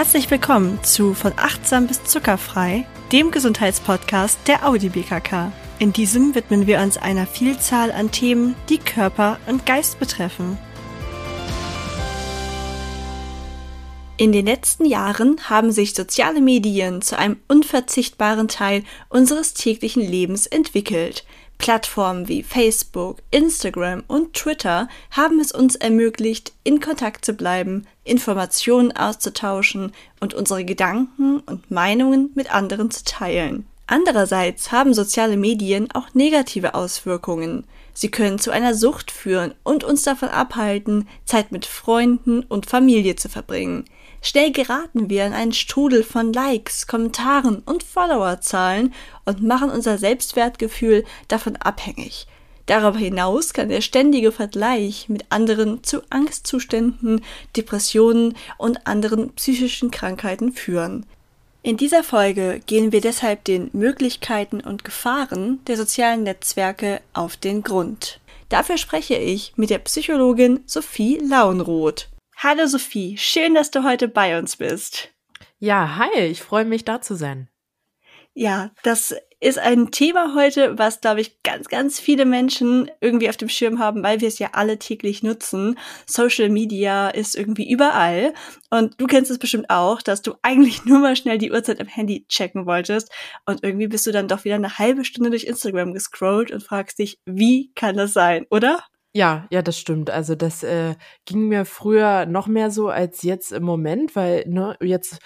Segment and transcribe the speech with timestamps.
[0.00, 5.52] Herzlich willkommen zu Von achtsam bis zuckerfrei, dem Gesundheitspodcast der Audi BKK.
[5.78, 10.56] In diesem widmen wir uns einer Vielzahl an Themen, die Körper und Geist betreffen.
[14.16, 20.46] In den letzten Jahren haben sich soziale Medien zu einem unverzichtbaren Teil unseres täglichen Lebens
[20.46, 21.26] entwickelt.
[21.60, 28.92] Plattformen wie Facebook, Instagram und Twitter haben es uns ermöglicht, in Kontakt zu bleiben, Informationen
[28.96, 33.66] auszutauschen und unsere Gedanken und Meinungen mit anderen zu teilen.
[33.86, 37.64] Andererseits haben soziale Medien auch negative Auswirkungen.
[37.92, 43.16] Sie können zu einer Sucht führen und uns davon abhalten, Zeit mit Freunden und Familie
[43.16, 43.84] zu verbringen.
[44.22, 48.92] Schnell geraten wir in einen Strudel von Likes, Kommentaren und Followerzahlen
[49.24, 52.26] und machen unser Selbstwertgefühl davon abhängig.
[52.66, 57.22] Darüber hinaus kann der ständige Vergleich mit anderen zu Angstzuständen,
[57.56, 61.06] Depressionen und anderen psychischen Krankheiten führen.
[61.62, 67.62] In dieser Folge gehen wir deshalb den Möglichkeiten und Gefahren der sozialen Netzwerke auf den
[67.62, 68.20] Grund.
[68.50, 72.08] Dafür spreche ich mit der Psychologin Sophie Launroth.
[72.42, 75.10] Hallo Sophie, schön, dass du heute bei uns bist.
[75.58, 77.50] Ja, hi, ich freue mich da zu sein.
[78.32, 83.36] Ja, das ist ein Thema heute, was, glaube ich, ganz, ganz viele Menschen irgendwie auf
[83.36, 85.78] dem Schirm haben, weil wir es ja alle täglich nutzen.
[86.06, 88.32] Social Media ist irgendwie überall.
[88.70, 91.88] Und du kennst es bestimmt auch, dass du eigentlich nur mal schnell die Uhrzeit am
[91.88, 93.10] Handy checken wolltest.
[93.44, 97.00] Und irgendwie bist du dann doch wieder eine halbe Stunde durch Instagram gescrollt und fragst
[97.00, 98.82] dich, wie kann das sein, oder?
[99.14, 100.08] Ja, ja, das stimmt.
[100.10, 100.94] Also das äh,
[101.24, 105.18] ging mir früher noch mehr so als jetzt im Moment, weil ne, jetzt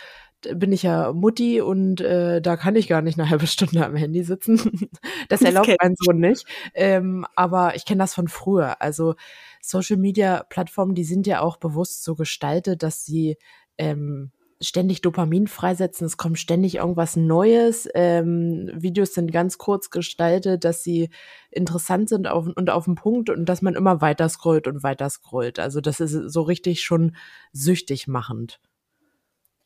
[0.55, 3.95] bin ich ja Mutti und äh, da kann ich gar nicht eine halbe Stunde am
[3.97, 4.59] Handy sitzen.
[5.29, 6.47] das erlaubt das mein Sohn nicht.
[6.75, 8.81] Ähm, aber ich kenne das von früher.
[8.81, 9.17] Also
[9.61, 13.37] Social Media Plattformen, die sind ja auch bewusst so gestaltet, dass sie
[13.77, 17.89] ähm, ständig Dopamin freisetzen, es kommt ständig irgendwas Neues.
[17.95, 21.11] Ähm, Videos sind ganz kurz gestaltet, dass sie
[21.51, 25.09] interessant sind auf, und auf den Punkt und dass man immer weiter scrollt und weiter
[25.11, 25.59] scrollt.
[25.59, 27.17] Also das ist so richtig schon
[27.53, 28.61] süchtig machend.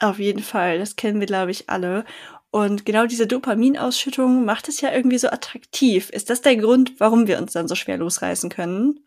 [0.00, 2.04] Auf jeden Fall, das kennen wir, glaube ich, alle.
[2.50, 6.09] Und genau diese Dopaminausschüttung macht es ja irgendwie so attraktiv.
[6.10, 9.00] Ist das der Grund, warum wir uns dann so schwer losreißen können?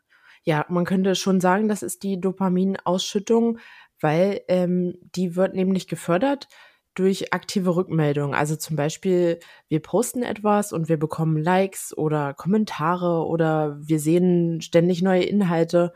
[0.43, 3.59] Ja, man könnte schon sagen, das ist die Dopaminausschüttung
[4.01, 6.47] weil ähm, die wird nämlich gefördert
[6.93, 8.35] durch aktive Rückmeldungen.
[8.35, 9.39] Also zum Beispiel,
[9.69, 15.93] wir posten etwas und wir bekommen Likes oder Kommentare oder wir sehen ständig neue Inhalte.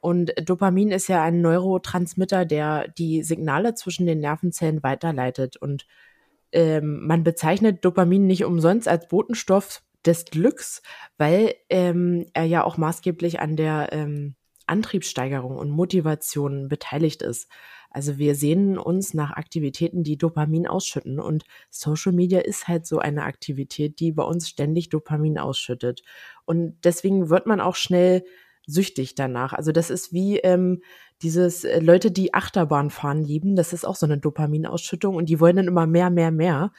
[0.00, 5.56] Und Dopamin ist ja ein Neurotransmitter, der die Signale zwischen den Nervenzellen weiterleitet.
[5.56, 5.86] Und
[6.52, 10.82] ähm, man bezeichnet Dopamin nicht umsonst als Botenstoff des Glücks,
[11.16, 14.34] weil ähm, er ja auch maßgeblich an der ähm,
[14.66, 17.48] Antriebssteigerung und Motivation beteiligt ist.
[17.90, 22.98] Also wir sehnen uns nach Aktivitäten, die Dopamin ausschütten und Social Media ist halt so
[22.98, 26.02] eine Aktivität, die bei uns ständig Dopamin ausschüttet.
[26.44, 28.24] Und deswegen wird man auch schnell
[28.66, 29.52] süchtig danach.
[29.52, 30.82] Also das ist wie ähm,
[31.22, 35.38] dieses äh, Leute, die Achterbahn fahren lieben, das ist auch so eine Dopaminausschüttung und die
[35.38, 36.72] wollen dann immer mehr, mehr, mehr.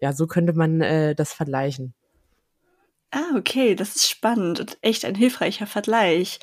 [0.00, 1.94] Ja, so könnte man äh, das vergleichen.
[3.10, 6.38] Ah, okay, das ist spannend und echt ein hilfreicher Vergleich.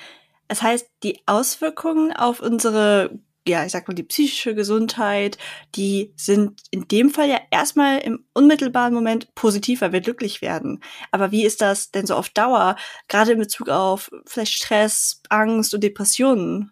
[0.47, 5.37] Das heißt, die Auswirkungen auf unsere, ja, ich sag mal, die psychische Gesundheit,
[5.75, 10.81] die sind in dem Fall ja erstmal im unmittelbaren Moment positiv, weil wir glücklich werden.
[11.11, 12.75] Aber wie ist das denn so auf Dauer,
[13.07, 16.71] gerade in Bezug auf vielleicht Stress, Angst und Depressionen?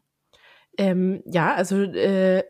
[0.78, 2.44] Ähm, ja, also äh,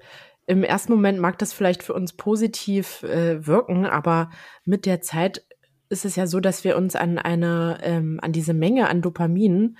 [0.47, 4.29] im ersten Moment mag das vielleicht für uns positiv äh, wirken, aber
[4.63, 5.43] mit der Zeit
[5.89, 9.77] ist es ja so, dass wir uns an eine, ähm, an diese Menge an Dopamin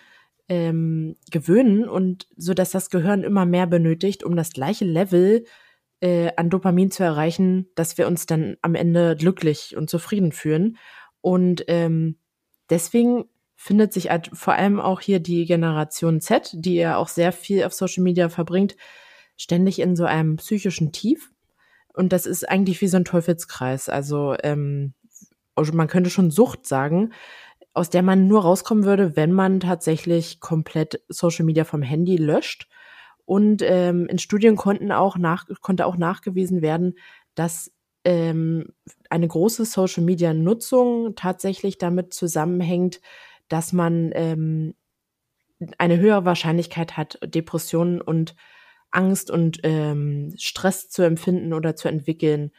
[0.48, 5.46] ähm, gewöhnen und so dass das Gehirn immer mehr benötigt, um das gleiche Level
[6.02, 10.78] äh, an Dopamin zu erreichen, dass wir uns dann am Ende glücklich und zufrieden fühlen.
[11.22, 12.18] Und ähm,
[12.70, 13.26] deswegen
[13.56, 17.64] findet sich halt vor allem auch hier die Generation Z, die ja auch sehr viel
[17.64, 18.76] auf Social Media verbringt,
[19.38, 21.32] ständig in so einem psychischen Tief.
[21.94, 23.90] Und das ist eigentlich wie so ein Teufelskreis.
[23.90, 24.94] Also, ähm,
[25.56, 27.14] also man könnte schon Sucht sagen,
[27.76, 32.70] aus der man nur rauskommen würde, wenn man tatsächlich komplett Social Media vom Handy löscht.
[33.26, 36.98] Und ähm, in Studien konnten auch nach, konnte auch nachgewiesen werden,
[37.36, 37.74] dass
[38.06, 38.74] ähm,
[39.10, 43.02] eine große Social Media Nutzung tatsächlich damit zusammenhängt,
[43.50, 44.76] dass man ähm,
[45.78, 48.36] eine höhere Wahrscheinlichkeit hat, Depressionen und
[48.90, 52.52] Angst und ähm, Stress zu empfinden oder zu entwickeln.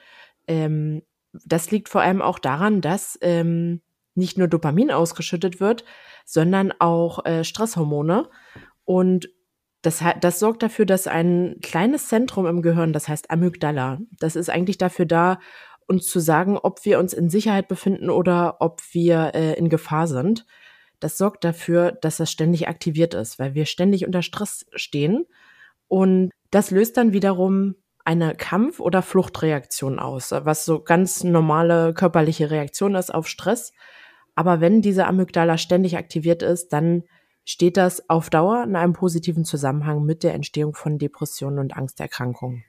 [0.46, 1.02] Ähm,
[1.32, 3.80] das liegt vor allem auch daran, dass ähm,
[4.16, 5.84] nicht nur Dopamin ausgeschüttet wird,
[6.24, 8.28] sondern auch äh, Stresshormone.
[8.84, 9.28] Und
[9.82, 14.50] Das, das sorgt dafür, dass ein kleines Zentrum im Gehirn, das heißt Amygdala, das ist
[14.50, 15.38] eigentlich dafür da,
[15.86, 20.08] uns zu sagen, ob wir uns in Sicherheit befinden oder ob wir äh, in Gefahr
[20.08, 20.44] sind.
[20.98, 25.26] Das sorgt dafür, dass das ständig aktiviert ist, weil wir ständig unter Stress stehen.
[25.86, 32.50] Und das löst dann wiederum eine Kampf- oder Fluchtreaktion aus, was so ganz normale körperliche
[32.50, 33.72] Reaktion ist auf Stress.
[34.36, 37.02] Aber wenn diese Amygdala ständig aktiviert ist, dann
[37.44, 42.64] steht das auf Dauer in einem positiven Zusammenhang mit der Entstehung von Depressionen und Angsterkrankungen.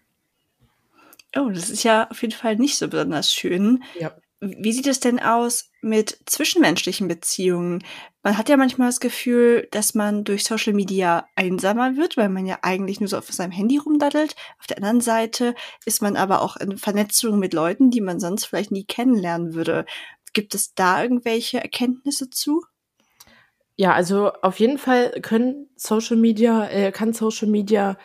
[1.36, 3.84] Oh, das ist ja auf jeden Fall nicht so besonders schön.
[4.00, 4.16] Ja.
[4.40, 7.84] Wie sieht es denn aus mit zwischenmenschlichen Beziehungen?
[8.22, 12.46] Man hat ja manchmal das Gefühl, dass man durch Social Media einsamer wird, weil man
[12.46, 14.36] ja eigentlich nur so auf seinem Handy rumdaddelt.
[14.60, 15.56] Auf der anderen Seite
[15.86, 19.86] ist man aber auch in Vernetzung mit Leuten, die man sonst vielleicht nie kennenlernen würde.
[20.38, 22.64] Gibt es da irgendwelche Erkenntnisse zu?
[23.76, 27.98] Ja, also auf jeden Fall können Social Media, äh, kann Social Media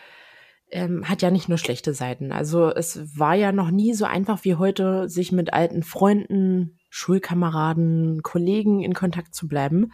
[0.71, 2.31] ähm, hat ja nicht nur schlechte Seiten.
[2.31, 8.23] Also es war ja noch nie so einfach wie heute, sich mit alten Freunden, Schulkameraden,
[8.23, 9.91] Kollegen in Kontakt zu bleiben.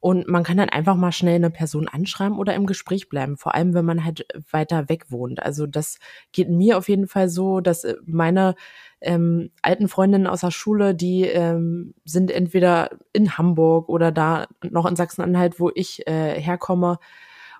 [0.00, 3.54] Und man kann dann einfach mal schnell eine Person anschreiben oder im Gespräch bleiben, vor
[3.54, 5.42] allem wenn man halt weiter weg wohnt.
[5.42, 5.98] Also das
[6.32, 8.54] geht mir auf jeden Fall so, dass äh, meine
[9.02, 14.86] ähm, alten Freundinnen aus der Schule, die ähm, sind entweder in Hamburg oder da noch
[14.86, 16.98] in Sachsen-Anhalt, wo ich äh, herkomme.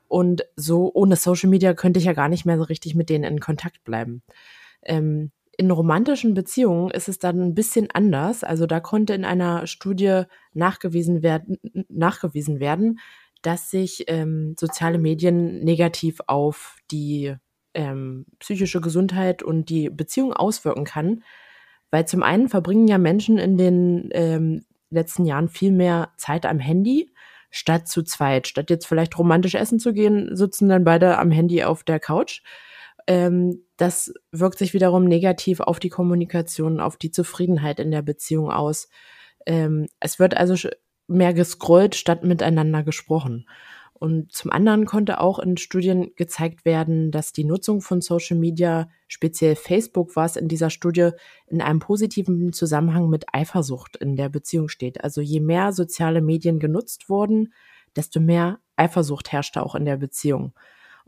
[0.09, 3.25] Und so ohne Social Media könnte ich ja gar nicht mehr so richtig mit denen
[3.25, 4.23] in Kontakt bleiben.
[4.83, 8.43] Ähm, in romantischen Beziehungen ist es dann ein bisschen anders.
[8.45, 10.23] Also da konnte in einer Studie
[10.55, 11.59] nachgewiesen werden,
[11.89, 12.99] nachgewiesen werden
[13.43, 17.35] dass sich ähm, soziale Medien negativ auf die
[17.75, 21.23] ähm, psychische Gesundheit und die Beziehung auswirken kann.
[21.91, 26.59] Weil zum einen verbringen ja Menschen in den ähm, letzten Jahren viel mehr Zeit am
[26.59, 27.13] Handy
[27.51, 28.47] statt zu zweit.
[28.47, 32.43] Statt jetzt vielleicht romantisch essen zu gehen, sitzen dann beide am Handy auf der Couch.
[33.11, 38.53] Ähm, das wirkt sich wiederum negativ auf die Kommunikation, auf die Zufriedenheit in der Beziehung
[38.53, 38.89] aus.
[39.47, 40.69] Ähm, es wird also
[41.09, 43.49] mehr gescrollt statt miteinander gesprochen.
[43.95, 48.89] Und zum anderen konnte auch in Studien gezeigt werden, dass die Nutzung von Social Media,
[49.09, 51.11] speziell Facebook war es in dieser Studie,
[51.49, 55.03] in einem positiven Zusammenhang mit Eifersucht in der Beziehung steht.
[55.03, 57.53] Also je mehr soziale Medien genutzt wurden,
[57.97, 60.55] desto mehr Eifersucht herrschte auch in der Beziehung.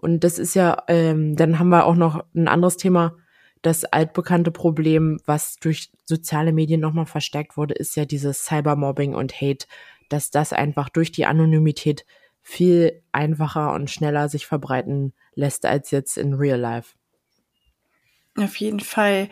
[0.02, 3.16] Und das ist ja, ähm, dann haben wir auch noch ein anderes Thema,
[3.62, 9.40] das altbekannte Problem, was durch soziale Medien nochmal verstärkt wurde, ist ja dieses Cybermobbing und
[9.40, 9.66] Hate,
[10.08, 12.04] dass das einfach durch die Anonymität
[12.43, 16.96] viel einfacher und schneller sich verbreiten lässt als jetzt in Real Life.
[18.37, 19.28] Auf jeden Fall.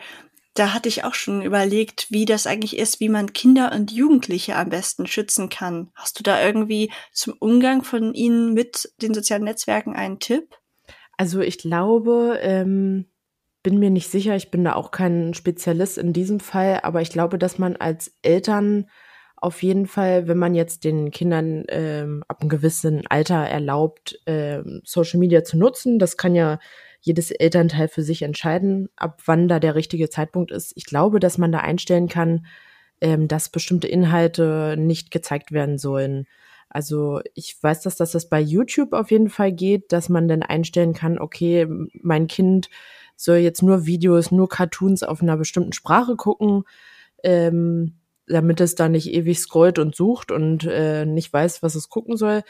[0.53, 4.55] Da hatte ich auch schon überlegt, wie das eigentlich ist, wie man Kinder und Jugendliche
[4.55, 5.91] am besten schützen kann.
[5.95, 10.60] Hast du da irgendwie zum Umgang von ihnen mit den sozialen Netzwerken einen Tipp?
[11.21, 13.05] Also ich glaube, ähm,
[13.61, 17.11] bin mir nicht sicher, ich bin da auch kein Spezialist in diesem Fall, aber ich
[17.11, 18.89] glaube, dass man als Eltern
[19.35, 24.81] auf jeden Fall, wenn man jetzt den Kindern ähm, ab einem gewissen Alter erlaubt, ähm,
[24.83, 26.57] Social Media zu nutzen, das kann ja
[27.01, 30.73] jedes Elternteil für sich entscheiden, ab wann da der richtige Zeitpunkt ist.
[30.75, 32.47] Ich glaube, dass man da einstellen kann,
[32.99, 36.25] ähm, dass bestimmte Inhalte nicht gezeigt werden sollen.
[36.71, 40.43] Also ich weiß, dass, dass das bei YouTube auf jeden Fall geht, dass man dann
[40.43, 42.69] einstellen kann, okay, mein Kind
[43.15, 46.63] soll jetzt nur Videos, nur Cartoons auf einer bestimmten Sprache gucken.
[47.23, 51.89] Ähm, damit es da nicht ewig scrollt und sucht und äh, nicht weiß, was es
[51.89, 52.43] gucken soll.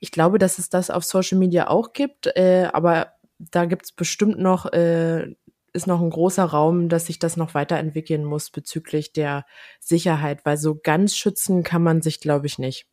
[0.00, 3.92] Ich glaube, dass es das auf Social Media auch gibt, äh, aber da gibt es
[3.92, 5.34] bestimmt noch, äh,
[5.72, 9.46] ist noch ein großer Raum, dass sich das noch weiterentwickeln muss bezüglich der
[9.80, 12.86] Sicherheit, weil so ganz schützen kann man sich, glaube ich, nicht.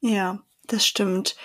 [0.00, 1.36] Ja, das stimmt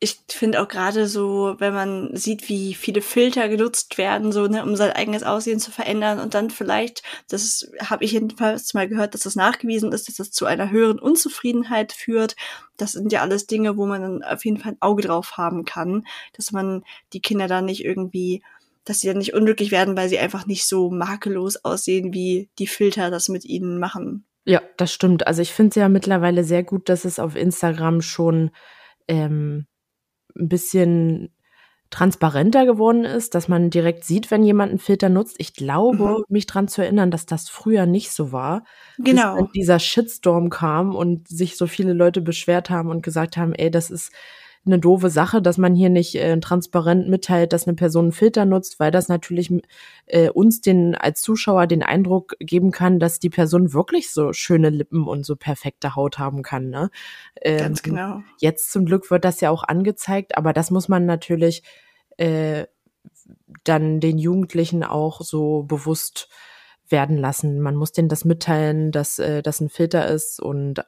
[0.00, 4.62] ich finde auch gerade so, wenn man sieht, wie viele Filter genutzt werden, so, ne,
[4.64, 9.14] um sein eigenes Aussehen zu verändern und dann vielleicht, das habe ich jedenfalls mal gehört,
[9.14, 12.36] dass das nachgewiesen ist, dass das zu einer höheren Unzufriedenheit führt.
[12.76, 15.64] Das sind ja alles Dinge, wo man dann auf jeden Fall ein Auge drauf haben
[15.64, 16.84] kann, dass man
[17.14, 18.42] die Kinder dann nicht irgendwie,
[18.84, 22.68] dass sie dann nicht unglücklich werden, weil sie einfach nicht so makellos aussehen, wie die
[22.68, 24.26] Filter das mit ihnen machen.
[24.44, 25.26] Ja, das stimmt.
[25.26, 28.50] Also ich finde es ja mittlerweile sehr gut, dass es auf Instagram schon
[29.08, 29.66] ähm,
[30.36, 31.32] ein bisschen
[31.90, 35.36] transparenter geworden ist, dass man direkt sieht, wenn jemand einen Filter nutzt.
[35.38, 36.24] Ich glaube, mhm.
[36.28, 38.64] mich dran zu erinnern, dass das früher nicht so war.
[38.98, 39.36] Genau.
[39.36, 43.70] Bis dieser Shitstorm kam und sich so viele Leute beschwert haben und gesagt haben, ey,
[43.70, 44.10] das ist
[44.64, 48.44] eine doofe Sache, dass man hier nicht äh, transparent mitteilt, dass eine Person einen Filter
[48.44, 49.52] nutzt, weil das natürlich
[50.06, 54.70] äh, uns den als Zuschauer den Eindruck geben kann, dass die Person wirklich so schöne
[54.70, 56.70] Lippen und so perfekte Haut haben kann.
[56.70, 56.90] Ne?
[57.40, 58.22] Ähm, Ganz genau.
[58.38, 61.64] Jetzt zum Glück wird das ja auch angezeigt, aber das muss man natürlich
[62.16, 62.66] äh,
[63.64, 66.28] dann den Jugendlichen auch so bewusst
[66.88, 67.60] werden lassen.
[67.60, 70.84] Man muss denen das mitteilen, dass äh, das ein Filter ist und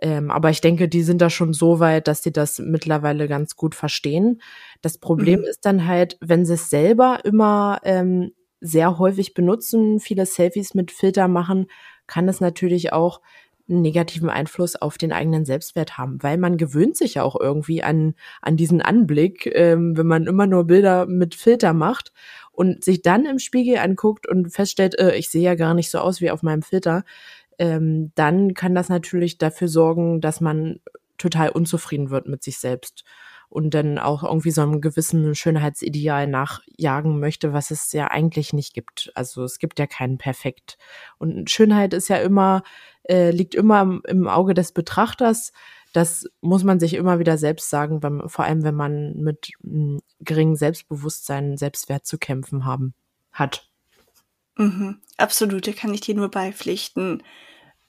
[0.00, 3.56] ähm, aber ich denke, die sind da schon so weit, dass sie das mittlerweile ganz
[3.56, 4.42] gut verstehen.
[4.82, 5.46] Das Problem mhm.
[5.46, 10.90] ist dann halt, wenn sie es selber immer ähm, sehr häufig benutzen, viele Selfies mit
[10.90, 11.66] Filter machen,
[12.06, 13.20] kann es natürlich auch
[13.68, 17.82] einen negativen Einfluss auf den eigenen Selbstwert haben, weil man gewöhnt sich ja auch irgendwie
[17.82, 22.12] an, an diesen Anblick, ähm, wenn man immer nur Bilder mit Filter macht
[22.52, 25.98] und sich dann im Spiegel anguckt und feststellt, äh, ich sehe ja gar nicht so
[25.98, 27.04] aus wie auf meinem Filter,
[27.58, 30.80] ähm, dann kann das natürlich dafür sorgen, dass man
[31.18, 33.04] total unzufrieden wird mit sich selbst
[33.48, 38.74] und dann auch irgendwie so einem gewissen Schönheitsideal nachjagen möchte, was es ja eigentlich nicht
[38.74, 39.12] gibt.
[39.14, 40.78] Also es gibt ja keinen Perfekt.
[41.18, 42.62] Und Schönheit ist ja immer,
[43.04, 45.52] äh, liegt immer im, im Auge des Betrachters.
[45.92, 50.00] Das muss man sich immer wieder selbst sagen, wenn, vor allem wenn man mit m,
[50.20, 52.94] geringem Selbstbewusstsein, Selbstwert zu kämpfen haben
[53.32, 53.70] hat.
[54.56, 57.22] Mhm, absolut, da kann ich dir nur beipflichten.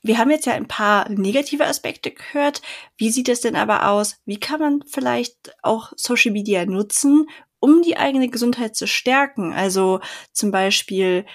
[0.04, 2.62] Wir haben jetzt ja ein paar negative Aspekte gehört.
[2.98, 4.18] Wie sieht es denn aber aus?
[4.26, 7.28] Wie kann man vielleicht auch Social Media nutzen,
[7.60, 9.54] um die eigene Gesundheit zu stärken?
[9.54, 10.00] Also
[10.34, 11.26] zum Beispiel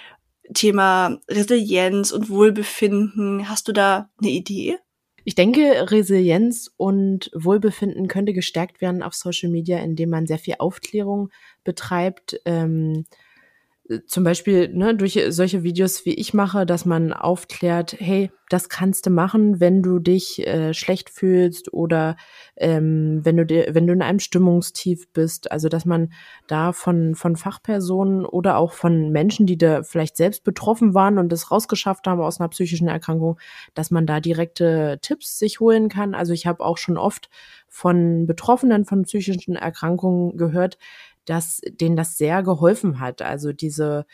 [0.55, 3.49] Thema Resilienz und Wohlbefinden.
[3.49, 4.79] Hast du da eine Idee?
[5.25, 10.57] Ich denke, Resilienz und Wohlbefinden könnte gestärkt werden auf Social Media, indem man sehr viel
[10.59, 11.31] Aufklärung
[11.65, 12.41] betreibt.
[12.45, 13.05] Ähm,
[14.07, 19.07] zum Beispiel ne, durch solche Videos wie ich mache, dass man aufklärt, hey, das kannst
[19.07, 22.17] du machen, wenn du dich äh, schlecht fühlst oder
[22.57, 25.51] ähm, wenn du dir, wenn du in einem Stimmungstief bist.
[25.51, 26.13] Also dass man
[26.47, 31.31] da von von Fachpersonen oder auch von Menschen, die da vielleicht selbst betroffen waren und
[31.31, 33.39] das rausgeschafft haben aus einer psychischen Erkrankung,
[33.75, 36.15] dass man da direkte Tipps sich holen kann.
[36.15, 37.31] Also ich habe auch schon oft
[37.69, 40.77] von Betroffenen von psychischen Erkrankungen gehört,
[41.25, 43.23] dass denen das sehr geholfen hat.
[43.23, 44.07] Also diese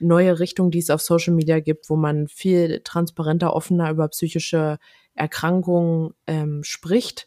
[0.00, 4.78] neue Richtung, die es auf Social Media gibt, wo man viel transparenter, offener über psychische
[5.14, 7.26] Erkrankungen ähm, spricht.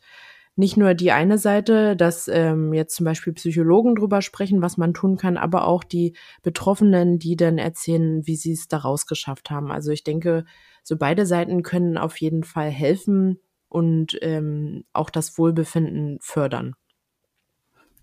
[0.56, 4.94] Nicht nur die eine Seite, dass ähm, jetzt zum Beispiel Psychologen drüber sprechen, was man
[4.94, 9.72] tun kann, aber auch die Betroffenen, die dann erzählen, wie sie es daraus geschafft haben.
[9.72, 10.46] Also ich denke,
[10.84, 16.76] so beide Seiten können auf jeden Fall helfen und ähm, auch das Wohlbefinden fördern.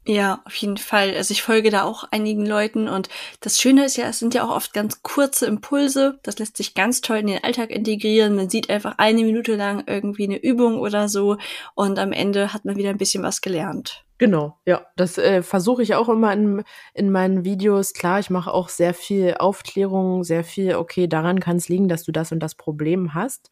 [0.07, 1.14] Ja, auf jeden Fall.
[1.14, 4.45] Also ich folge da auch einigen Leuten und das Schöne ist ja, es sind ja
[4.45, 6.19] auch oft ganz kurze Impulse.
[6.23, 8.35] Das lässt sich ganz toll in den Alltag integrieren.
[8.35, 11.37] Man sieht einfach eine Minute lang irgendwie eine Übung oder so
[11.75, 14.04] und am Ende hat man wieder ein bisschen was gelernt.
[14.16, 17.92] Genau, ja, das äh, versuche ich auch immer in, in meinen Videos.
[17.95, 22.04] Klar, ich mache auch sehr viel Aufklärung, sehr viel, okay, daran kann es liegen, dass
[22.04, 23.50] du das und das Problem hast.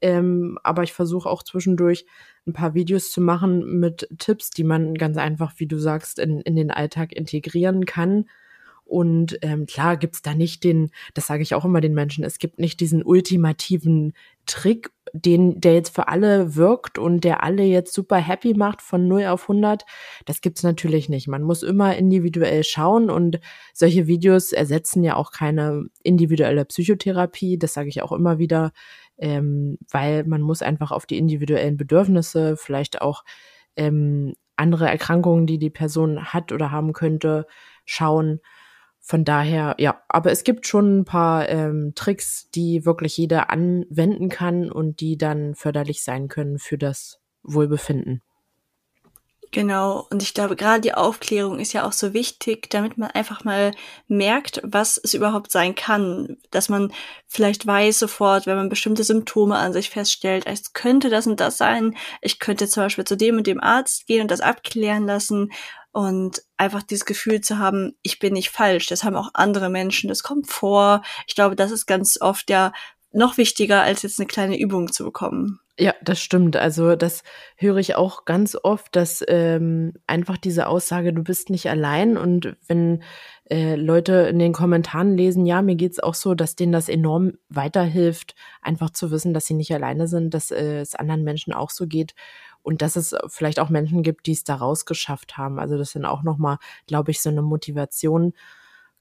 [0.00, 2.04] Ähm, aber ich versuche auch zwischendurch
[2.46, 6.40] ein paar Videos zu machen mit Tipps, die man ganz einfach, wie du sagst, in,
[6.40, 8.26] in den Alltag integrieren kann.
[8.84, 12.38] Und ähm, klar gibt's da nicht den, das sage ich auch immer den Menschen, es
[12.38, 14.12] gibt nicht diesen ultimativen
[14.44, 19.08] Trick, den, der jetzt für alle wirkt und der alle jetzt super happy macht von
[19.08, 19.84] 0 auf 100.
[20.26, 21.28] Das gibt's natürlich nicht.
[21.28, 23.40] Man muss immer individuell schauen und
[23.72, 27.58] solche Videos ersetzen ja auch keine individuelle Psychotherapie.
[27.58, 28.72] Das sage ich auch immer wieder
[29.18, 33.24] ähm, weil man muss einfach auf die individuellen Bedürfnisse, vielleicht auch
[33.76, 37.46] ähm, andere Erkrankungen, die die Person hat oder haben könnte,
[37.84, 38.40] schauen.
[39.00, 44.28] Von daher, ja, aber es gibt schon ein paar ähm, Tricks, die wirklich jeder anwenden
[44.28, 48.22] kann und die dann förderlich sein können für das Wohlbefinden.
[49.54, 53.44] Genau, und ich glaube, gerade die Aufklärung ist ja auch so wichtig, damit man einfach
[53.44, 53.70] mal
[54.08, 56.38] merkt, was es überhaupt sein kann.
[56.50, 56.92] Dass man
[57.28, 61.56] vielleicht weiß sofort, wenn man bestimmte Symptome an sich feststellt, es könnte das und das
[61.56, 61.96] sein.
[62.20, 65.52] Ich könnte zum Beispiel zu dem und dem Arzt gehen und das abklären lassen
[65.92, 68.86] und einfach dieses Gefühl zu haben, ich bin nicht falsch.
[68.88, 71.02] Das haben auch andere Menschen, das kommt vor.
[71.28, 72.72] Ich glaube, das ist ganz oft ja
[73.14, 75.60] noch wichtiger, als jetzt eine kleine Übung zu bekommen.
[75.78, 76.56] Ja, das stimmt.
[76.56, 77.24] Also das
[77.56, 82.56] höre ich auch ganz oft, dass ähm, einfach diese Aussage, du bist nicht allein und
[82.68, 83.02] wenn
[83.50, 87.32] äh, Leute in den Kommentaren lesen, ja, mir geht's auch so, dass denen das enorm
[87.48, 91.70] weiterhilft, einfach zu wissen, dass sie nicht alleine sind, dass äh, es anderen Menschen auch
[91.70, 92.14] so geht
[92.62, 95.58] und dass es vielleicht auch Menschen gibt, die es da rausgeschafft haben.
[95.58, 98.32] Also das sind auch nochmal, glaube ich, so eine Motivation.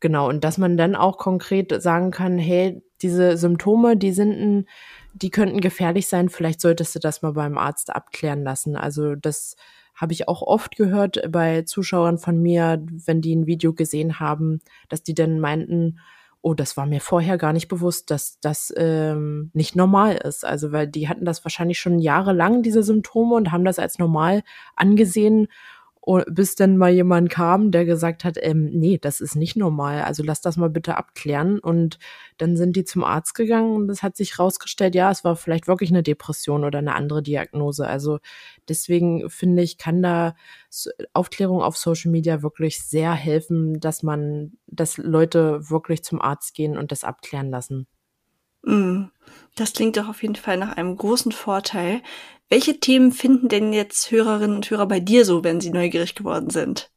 [0.04, 4.68] Genau, und dass man dann auch konkret sagen kann, hey, diese Symptome, die sind ein
[5.14, 6.28] die könnten gefährlich sein.
[6.28, 8.76] Vielleicht solltest du das mal beim Arzt abklären lassen.
[8.76, 9.56] Also das
[9.96, 14.60] habe ich auch oft gehört bei Zuschauern von mir, wenn die ein Video gesehen haben,
[14.90, 16.00] dass die dann meinten,
[16.42, 20.44] oh, das war mir vorher gar nicht bewusst, dass das ähm, nicht normal ist.
[20.44, 24.44] Also weil die hatten das wahrscheinlich schon jahrelang, diese Symptome, und haben das als normal
[24.76, 25.48] angesehen
[26.28, 30.22] bis dann mal jemand kam, der gesagt hat, ähm, nee, das ist nicht normal, also
[30.22, 31.60] lass das mal bitte abklären.
[31.60, 31.98] Und
[32.38, 35.68] dann sind die zum Arzt gegangen und es hat sich rausgestellt, ja, es war vielleicht
[35.68, 37.88] wirklich eine Depression oder eine andere Diagnose.
[37.88, 38.20] Also
[38.68, 40.36] deswegen finde ich, kann da
[41.14, 46.78] Aufklärung auf Social Media wirklich sehr helfen, dass man, dass Leute wirklich zum Arzt gehen
[46.78, 47.88] und das abklären lassen.
[48.64, 49.06] Mm,
[49.56, 52.02] das klingt doch auf jeden Fall nach einem großen Vorteil.
[52.54, 56.52] Welche Themen finden denn jetzt Hörerinnen und Hörer bei dir so, wenn sie neugierig geworden
[56.52, 56.92] sind?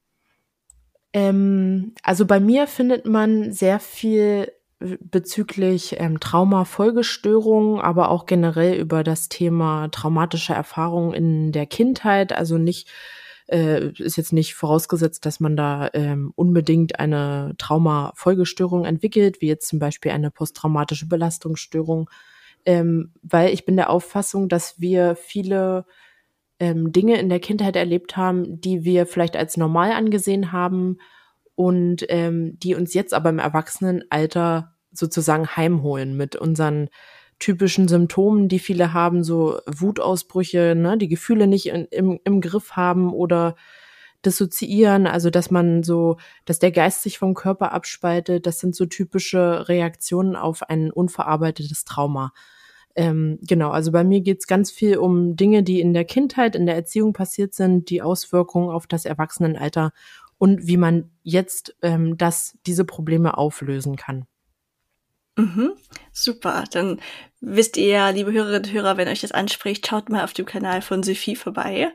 [1.14, 9.02] Ähm, also bei mir findet man sehr viel bezüglich ähm, Trauma-Folgestörungen, aber auch generell über
[9.02, 12.34] das Thema traumatische Erfahrungen in der Kindheit.
[12.34, 12.90] Also nicht
[13.46, 19.68] äh, ist jetzt nicht vorausgesetzt, dass man da ähm, unbedingt eine Trauma-Folgestörung entwickelt, wie jetzt
[19.68, 22.10] zum Beispiel eine posttraumatische Belastungsstörung
[22.66, 25.86] ähm, weil ich bin der Auffassung, dass wir viele
[26.58, 30.98] ähm, Dinge in der Kindheit erlebt haben, die wir vielleicht als normal angesehen haben
[31.54, 36.88] und ähm, die uns jetzt aber im Erwachsenenalter sozusagen heimholen mit unseren
[37.38, 42.72] typischen Symptomen, die viele haben, so Wutausbrüche, ne, die Gefühle nicht in, im, im Griff
[42.72, 43.56] haben oder
[44.24, 48.86] dissoziieren, also dass man so, dass der Geist sich vom Körper abspaltet, das sind so
[48.86, 52.32] typische Reaktionen auf ein unverarbeitetes Trauma.
[52.96, 56.64] Ähm, genau, also bei mir geht's ganz viel um Dinge, die in der Kindheit, in
[56.64, 59.92] der Erziehung passiert sind, die Auswirkungen auf das Erwachsenenalter
[60.38, 64.26] und wie man jetzt ähm, das, diese Probleme auflösen kann.
[65.36, 65.72] Mhm,
[66.12, 66.64] super.
[66.70, 67.00] Dann
[67.40, 70.80] wisst ihr liebe Hörerinnen und Hörer, wenn euch das anspricht, schaut mal auf dem Kanal
[70.80, 71.92] von Sophie vorbei.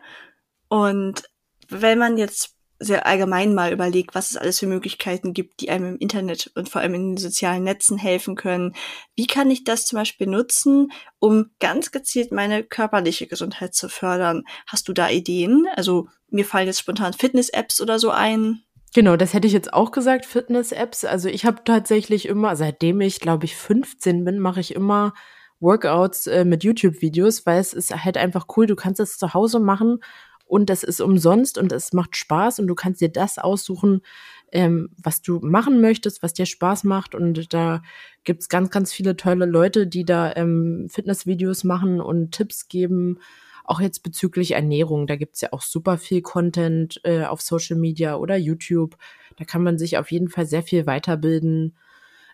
[0.68, 1.24] Und
[1.68, 5.94] wenn man jetzt sehr allgemein mal überlegt, was es alles für Möglichkeiten gibt, die einem
[5.94, 8.74] im Internet und vor allem in den sozialen Netzen helfen können.
[9.16, 14.44] Wie kann ich das zum Beispiel nutzen, um ganz gezielt meine körperliche Gesundheit zu fördern?
[14.66, 15.68] Hast du da Ideen?
[15.76, 18.64] Also mir fallen jetzt spontan Fitness-Apps oder so ein.
[18.96, 21.06] Genau, das hätte ich jetzt auch gesagt, Fitness-Apps.
[21.06, 25.14] Also ich habe tatsächlich immer, seitdem ich, glaube ich, 15 bin, mache ich immer
[25.60, 29.60] Workouts äh, mit YouTube-Videos, weil es ist halt einfach cool, du kannst es zu Hause
[29.60, 30.00] machen
[30.52, 34.02] und das ist umsonst und es macht Spaß und du kannst dir das aussuchen,
[34.52, 37.16] ähm, was du machen möchtest, was dir Spaß macht.
[37.16, 37.82] Und da
[38.26, 43.20] gibt's ganz, ganz viele tolle Leute, die da ähm, Fitnessvideos machen und Tipps geben.
[43.64, 48.18] Auch jetzt bezüglich Ernährung, da gibt's ja auch super viel Content äh, auf Social Media
[48.18, 48.98] oder YouTube.
[49.38, 51.78] Da kann man sich auf jeden Fall sehr viel weiterbilden.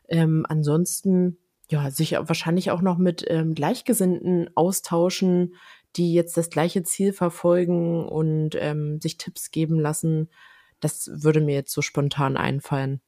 [0.10, 1.38] Ähm, ansonsten
[1.70, 5.54] ja, sich wahrscheinlich auch noch mit ähm, Gleichgesinnten austauschen,
[5.96, 10.30] die jetzt das gleiche Ziel verfolgen und ähm, sich Tipps geben lassen.
[10.80, 13.02] Das würde mir jetzt so spontan einfallen.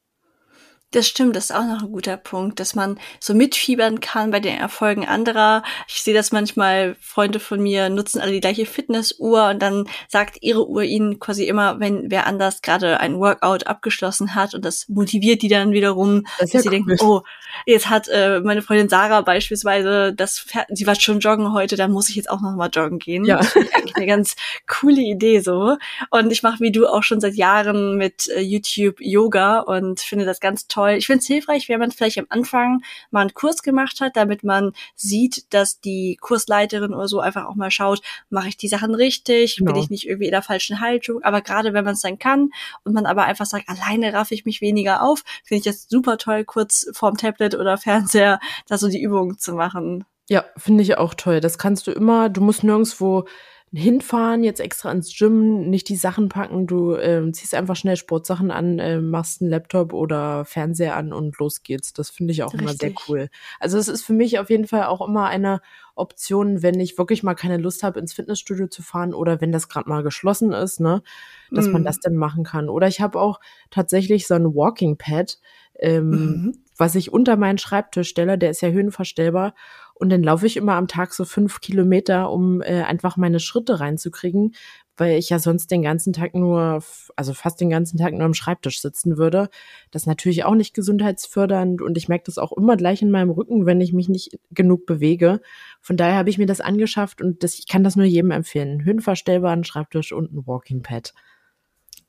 [0.92, 4.40] Das stimmt, das ist auch noch ein guter Punkt, dass man so mitfiebern kann bei
[4.40, 5.62] den Erfolgen anderer.
[5.88, 10.40] Ich sehe das manchmal, Freunde von mir nutzen alle die gleiche Fitnessuhr und dann sagt
[10.42, 14.90] ihre Uhr ihnen quasi immer, wenn wer anders gerade ein Workout abgeschlossen hat und das
[14.90, 16.72] motiviert die dann wiederum, dass ja sie cool.
[16.72, 17.22] denken, oh,
[17.68, 22.10] jetzt hat äh, meine Freundin Sarah beispielsweise das, sie war schon joggen heute, dann muss
[22.10, 23.26] ich jetzt auch noch mal joggen gehen.
[23.26, 23.38] Ja.
[23.38, 24.36] Das ist eigentlich eine ganz
[24.68, 25.78] coole Idee so.
[26.10, 30.26] Und ich mache wie du auch schon seit Jahren mit äh, YouTube Yoga und finde
[30.26, 30.92] das ganz toll toll.
[30.92, 34.44] Ich finde es hilfreich, wenn man vielleicht am Anfang mal einen Kurs gemacht hat, damit
[34.44, 38.96] man sieht, dass die Kursleiterin oder so einfach auch mal schaut, mache ich die Sachen
[38.96, 39.74] richtig, genau.
[39.74, 41.22] bin ich nicht irgendwie in der falschen Haltung.
[41.24, 42.52] Aber gerade wenn man es dann kann
[42.84, 46.18] und man aber einfach sagt, alleine raff ich mich weniger auf, finde ich das super
[46.18, 50.06] toll, kurz vorm Tablet oder Fernseher da so die Übungen zu machen.
[50.30, 51.42] Ja, finde ich auch toll.
[51.42, 53.26] Das kannst du immer, du musst nirgendwo
[53.72, 58.50] hinfahren, jetzt extra ins Gym, nicht die Sachen packen, du ähm, ziehst einfach schnell Sportsachen
[58.50, 61.94] an, äh, machst einen Laptop oder Fernseher an und los geht's.
[61.94, 62.62] Das finde ich auch Richtig.
[62.68, 63.30] immer sehr cool.
[63.60, 65.62] Also es ist für mich auf jeden Fall auch immer eine
[65.94, 69.70] Option, wenn ich wirklich mal keine Lust habe, ins Fitnessstudio zu fahren oder wenn das
[69.70, 71.04] gerade mal geschlossen ist, ne,
[71.52, 71.72] dass mm.
[71.72, 72.70] man das dann machen kann.
[72.70, 75.38] Oder ich habe auch tatsächlich so ein Walking Pad,
[75.78, 76.58] ähm, mhm.
[76.76, 79.54] was ich unter meinen Schreibtisch stelle, der ist ja höhenverstellbar
[80.00, 83.82] und dann laufe ich immer am Tag so fünf Kilometer, um äh, einfach meine Schritte
[83.82, 84.56] reinzukriegen,
[84.96, 86.82] weil ich ja sonst den ganzen Tag nur,
[87.18, 89.50] also fast den ganzen Tag nur am Schreibtisch sitzen würde.
[89.92, 93.30] Das ist natürlich auch nicht gesundheitsfördernd und ich merke das auch immer gleich in meinem
[93.30, 95.42] Rücken, wenn ich mich nicht genug bewege.
[95.82, 98.86] Von daher habe ich mir das angeschafft und das, ich kann das nur jedem empfehlen.
[98.86, 101.14] Höhenverstellbaren Schreibtisch und ein Walking Pad.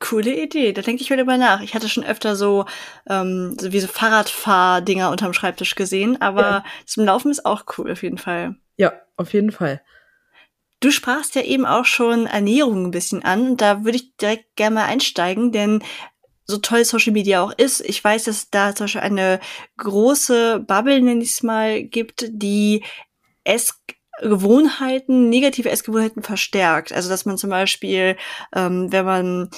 [0.01, 1.61] Coole Idee, da denke ich wieder mal nach.
[1.61, 2.65] Ich hatte schon öfter so,
[3.09, 6.65] ähm, so wie so Fahrradfahrdinger unterm Schreibtisch gesehen, aber ja.
[6.87, 8.57] zum Laufen ist auch cool auf jeden Fall.
[8.77, 9.83] Ja, auf jeden Fall.
[10.81, 13.59] Du sprachst ja eben auch schon Ernährung ein bisschen an.
[13.59, 15.83] Da würde ich direkt gerne mal einsteigen, denn
[16.47, 19.41] so toll Social Media auch ist, ich weiß, dass da zum Beispiel eine
[19.77, 22.83] große Bubble, nenne ich es mal, gibt, die
[23.45, 26.93] Essgewohnheiten, negative Essgewohnheiten verstärkt.
[26.93, 28.17] Also dass man zum Beispiel,
[28.55, 29.51] ähm, wenn man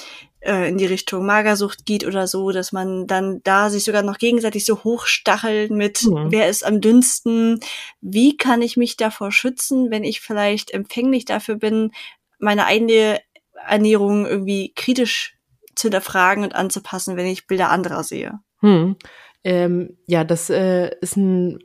[0.43, 4.17] äh, in die Richtung Magersucht geht oder so, dass man dann da sich sogar noch
[4.17, 6.31] gegenseitig so hochstachelt mit, mhm.
[6.31, 7.59] wer ist am dünnsten,
[8.01, 11.91] wie kann ich mich davor schützen, wenn ich vielleicht empfänglich dafür bin,
[12.39, 13.19] meine eigene
[13.67, 15.37] Ernährung irgendwie kritisch
[15.75, 18.39] zu hinterfragen und anzupassen, wenn ich Bilder anderer sehe.
[18.59, 18.97] Hm.
[19.43, 21.59] Ähm, ja, das äh, ist ein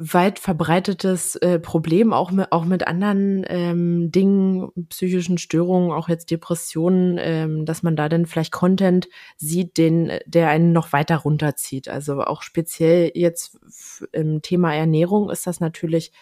[0.00, 6.30] weit verbreitetes äh, Problem, auch mit, auch mit anderen ähm, Dingen, psychischen Störungen, auch jetzt
[6.30, 11.88] Depressionen, ähm, dass man da dann vielleicht Content sieht, den, der einen noch weiter runterzieht.
[11.88, 13.58] Also auch speziell jetzt
[14.12, 16.12] im Thema Ernährung ist das natürlich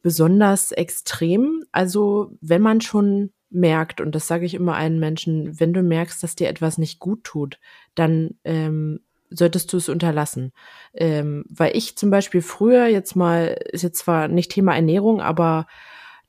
[0.00, 1.64] besonders extrem.
[1.72, 6.22] Also wenn man schon merkt, und das sage ich immer allen Menschen, wenn du merkst,
[6.22, 7.60] dass dir etwas nicht gut tut,
[7.94, 10.52] dann ähm, solltest du es unterlassen.
[10.94, 15.66] Ähm, weil ich zum Beispiel früher jetzt mal, ist jetzt zwar nicht Thema Ernährung, aber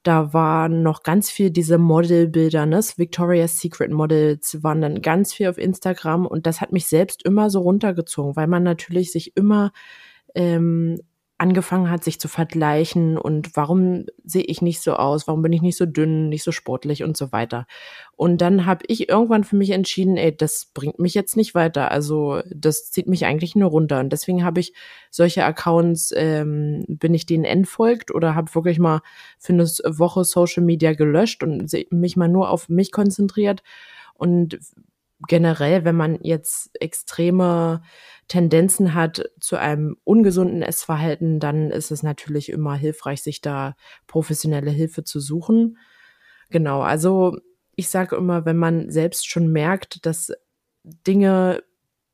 [0.04, 2.80] da waren noch ganz viel diese Modelbilder, ne?
[2.96, 7.50] Victoria's Secret Models waren dann ganz viel auf Instagram und das hat mich selbst immer
[7.50, 9.72] so runtergezogen, weil man natürlich sich immer
[10.36, 11.02] ähm,
[11.40, 15.62] angefangen hat, sich zu vergleichen und warum sehe ich nicht so aus, warum bin ich
[15.62, 17.66] nicht so dünn, nicht so sportlich und so weiter.
[18.18, 21.92] Und dann habe ich irgendwann für mich entschieden, ey, das bringt mich jetzt nicht weiter.
[21.92, 24.02] Also das zieht mich eigentlich nur runter.
[24.02, 24.74] Und deswegen habe ich
[25.10, 29.02] solche Accounts, ähm, bin ich denen entfolgt oder habe wirklich mal
[29.38, 33.64] für eine Woche Social Media gelöscht und mich mal nur auf mich konzentriert.
[34.14, 34.60] Und
[35.28, 37.82] generell, wenn man jetzt extreme
[38.28, 43.76] Tendenzen hat zu einem ungesunden Essverhalten, dann ist es natürlich immer hilfreich, sich da
[44.08, 45.78] professionelle Hilfe zu suchen.
[46.50, 47.38] Genau, also
[47.76, 50.32] ich sage immer, wenn man selbst schon merkt, dass
[50.84, 51.64] Dinge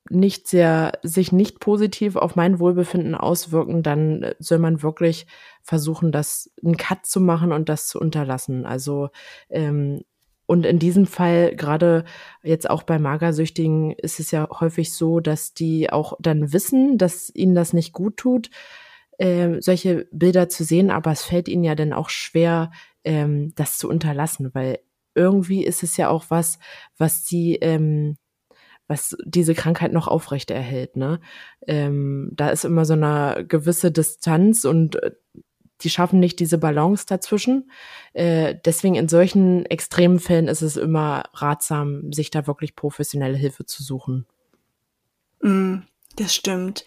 [0.10, 5.26] nicht sehr, sich nicht positiv auf mein Wohlbefinden auswirken, dann soll man wirklich
[5.64, 8.66] versuchen, das einen Cut zu machen und das zu unterlassen.
[8.66, 9.10] Also
[9.50, 10.04] ähm,
[10.48, 12.06] und in diesem Fall, gerade
[12.44, 17.34] jetzt auch bei Magersüchtigen, ist es ja häufig so, dass die auch dann wissen, dass
[17.34, 18.50] ihnen das nicht gut tut,
[19.18, 22.72] äh, solche Bilder zu sehen, aber es fällt ihnen ja dann auch schwer,
[23.04, 24.80] ähm, das zu unterlassen, weil
[25.16, 26.60] irgendwie ist es ja auch was,
[26.98, 28.18] was sie, ähm,
[28.88, 30.96] was diese Krankheit noch aufrecht erhält.
[30.96, 31.20] Ne?
[31.66, 35.12] Ähm, da ist immer so eine gewisse Distanz und äh,
[35.82, 37.70] die schaffen nicht diese Balance dazwischen.
[38.14, 43.66] Äh, deswegen in solchen extremen Fällen ist es immer ratsam, sich da wirklich professionelle Hilfe
[43.66, 44.26] zu suchen.
[45.42, 45.80] Mm,
[46.16, 46.86] das stimmt.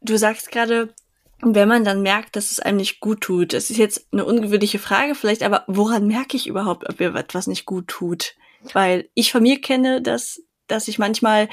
[0.00, 0.94] Du sagst gerade,
[1.40, 3.52] wenn man dann merkt, dass es einem nicht gut tut.
[3.52, 7.46] Das ist jetzt eine ungewöhnliche Frage vielleicht, aber woran merke ich überhaupt, ob mir etwas
[7.46, 8.34] nicht gut tut?
[8.72, 11.48] Weil ich von mir kenne, dass, dass ich manchmal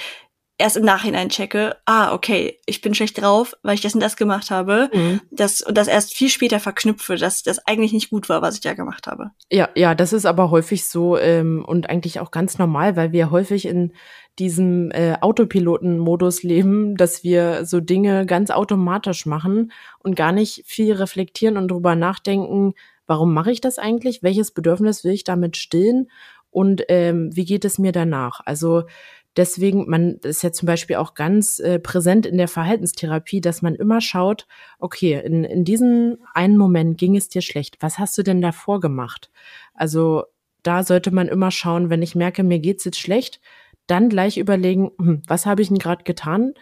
[0.58, 4.16] erst im Nachhinein checke, ah, okay, ich bin schlecht drauf, weil ich das und das
[4.16, 5.22] gemacht habe, mhm.
[5.32, 8.62] das, und das erst viel später verknüpfe, dass das eigentlich nicht gut war, was ich
[8.62, 9.32] da gemacht habe.
[9.52, 13.32] Ja, ja, das ist aber häufig so ähm, und eigentlich auch ganz normal, weil wir
[13.32, 13.94] häufig in
[14.40, 20.94] diesem äh, Autopiloten-Modus leben, dass wir so Dinge ganz automatisch machen und gar nicht viel
[20.94, 22.74] reflektieren und drüber nachdenken,
[23.06, 24.24] warum mache ich das eigentlich?
[24.24, 26.10] Welches Bedürfnis will ich damit stillen?
[26.50, 28.40] Und ähm, wie geht es mir danach?
[28.46, 28.84] Also
[29.36, 33.74] Deswegen, man ist ja zum Beispiel auch ganz äh, präsent in der Verhaltenstherapie, dass man
[33.76, 34.48] immer schaut,
[34.80, 37.78] okay, in, in diesem einen Moment ging es dir schlecht.
[37.80, 39.32] Was hast du denn davor gemacht?
[39.74, 40.26] Also
[40.62, 43.42] da sollte man immer schauen, wenn ich merke, mir geht's jetzt schlecht,
[43.88, 46.54] dann gleich überlegen, hm, was habe ich denn gerade getan,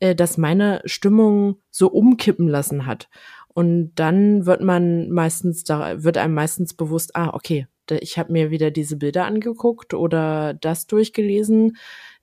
[0.00, 3.08] äh, dass meine Stimmung so umkippen lassen hat.
[3.48, 8.50] Und dann wird man meistens, da wird einem meistens bewusst, ah, okay, ich habe mir
[8.50, 11.76] wieder diese Bilder angeguckt oder das durchgelesen.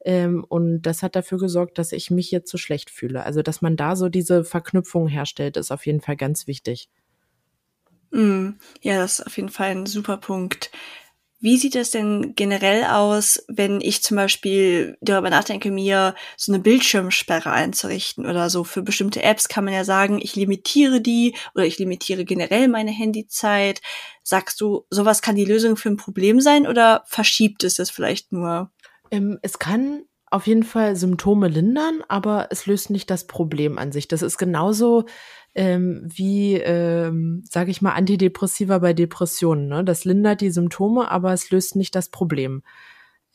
[0.03, 3.23] Ähm, und das hat dafür gesorgt, dass ich mich jetzt so schlecht fühle.
[3.23, 6.89] Also, dass man da so diese Verknüpfung herstellt, ist auf jeden Fall ganz wichtig.
[8.11, 10.71] Mm, ja, das ist auf jeden Fall ein super Punkt.
[11.43, 16.61] Wie sieht es denn generell aus, wenn ich zum Beispiel darüber nachdenke, mir so eine
[16.61, 18.63] Bildschirmsperre einzurichten oder so?
[18.63, 22.91] Für bestimmte Apps kann man ja sagen, ich limitiere die oder ich limitiere generell meine
[22.91, 23.81] Handyzeit.
[24.21, 28.31] Sagst du, sowas kann die Lösung für ein Problem sein oder verschiebt es das vielleicht
[28.31, 28.69] nur?
[29.11, 33.91] Ähm, es kann auf jeden Fall Symptome lindern, aber es löst nicht das Problem an
[33.91, 34.07] sich.
[34.07, 35.05] Das ist genauso
[35.53, 39.67] ähm, wie, ähm, sage ich mal, Antidepressiva bei Depressionen.
[39.67, 39.83] Ne?
[39.83, 42.63] Das lindert die Symptome, aber es löst nicht das Problem.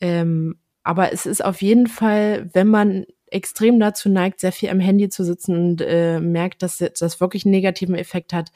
[0.01, 4.79] Ähm, aber es ist auf jeden Fall, wenn man extrem dazu neigt, sehr viel am
[4.79, 8.51] Handy zu sitzen und äh, merkt, dass das wirklich einen negativen Effekt hat,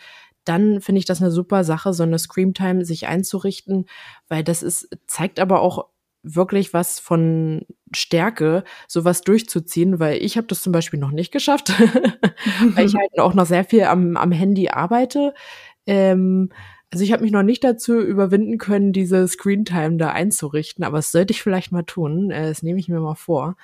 [0.45, 3.85] dann finde ich das eine super Sache, so eine Screamtime sich einzurichten,
[4.27, 5.90] weil das ist, zeigt aber auch
[6.23, 11.69] wirklich was von Stärke, sowas durchzuziehen, weil ich habe das zum Beispiel noch nicht geschafft,
[12.75, 15.33] weil ich halt auch noch sehr viel am, am Handy arbeite.
[15.85, 16.49] Ähm,
[16.91, 21.11] also ich habe mich noch nicht dazu überwinden können, diese Screentime da einzurichten, aber das
[21.11, 22.31] sollte ich vielleicht mal tun.
[22.31, 23.55] Äh, das nehme ich mir mal vor.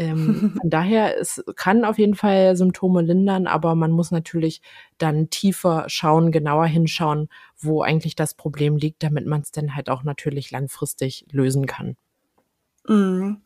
[0.00, 4.62] Ähm, von daher, es kann auf jeden Fall Symptome lindern, aber man muss natürlich
[4.96, 9.90] dann tiefer schauen, genauer hinschauen, wo eigentlich das Problem liegt, damit man es dann halt
[9.90, 11.96] auch natürlich langfristig lösen kann.
[12.88, 13.42] Mhm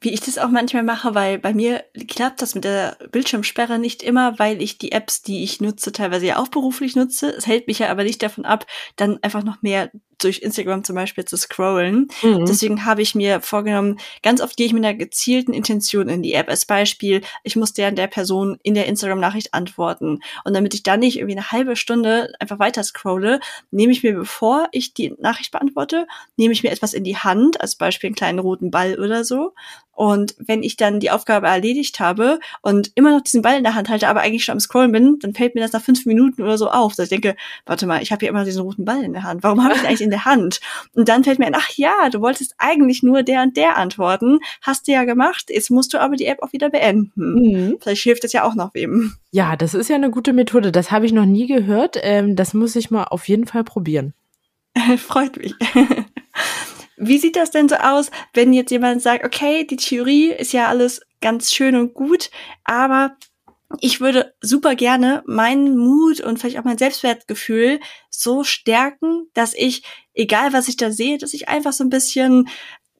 [0.00, 4.02] wie ich das auch manchmal mache, weil bei mir klappt das mit der Bildschirmsperre nicht
[4.02, 7.30] immer, weil ich die Apps, die ich nutze, teilweise ja auch beruflich nutze.
[7.30, 9.90] Es hält mich ja aber nicht davon ab, dann einfach noch mehr
[10.22, 12.08] durch Instagram zum Beispiel zu scrollen.
[12.22, 12.44] Mhm.
[12.46, 16.34] Deswegen habe ich mir vorgenommen, ganz oft gehe ich mit einer gezielten Intention in die
[16.34, 16.48] App.
[16.48, 20.20] Als Beispiel, ich muss der der Person in der Instagram-Nachricht antworten.
[20.44, 24.14] Und damit ich dann nicht irgendwie eine halbe Stunde einfach weiter scrolle, nehme ich mir,
[24.14, 28.14] bevor ich die Nachricht beantworte, nehme ich mir etwas in die Hand, als Beispiel einen
[28.14, 29.54] kleinen roten Ball oder so.
[30.00, 33.74] Und wenn ich dann die Aufgabe erledigt habe und immer noch diesen Ball in der
[33.74, 36.40] Hand halte, aber eigentlich schon am Scrollen bin, dann fällt mir das nach fünf Minuten
[36.40, 37.36] oder so auf, dass ich denke,
[37.66, 39.42] warte mal, ich habe hier immer diesen roten Ball in der Hand.
[39.42, 40.62] Warum habe ich eigentlich in der Hand.
[40.94, 44.38] Und dann fällt mir ein, ach ja, du wolltest eigentlich nur der und der antworten.
[44.62, 45.50] Hast du ja gemacht.
[45.50, 47.34] Jetzt musst du aber die App auch wieder beenden.
[47.34, 47.76] Mhm.
[47.78, 49.16] Vielleicht hilft das ja auch noch wem.
[49.32, 50.72] Ja, das ist ja eine gute Methode.
[50.72, 51.98] Das habe ich noch nie gehört.
[52.00, 54.14] Ähm, das muss ich mal auf jeden Fall probieren.
[54.96, 55.54] Freut mich.
[57.02, 60.68] Wie sieht das denn so aus, wenn jetzt jemand sagt, okay, die Theorie ist ja
[60.68, 62.30] alles ganz schön und gut,
[62.64, 63.16] aber
[63.78, 69.82] ich würde super gerne meinen Mut und vielleicht auch mein Selbstwertgefühl so stärken, dass ich,
[70.12, 72.48] egal was ich da sehe, dass ich einfach so ein bisschen